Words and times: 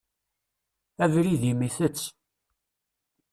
Abrid-im 1.03 1.59
itett. 1.67 2.01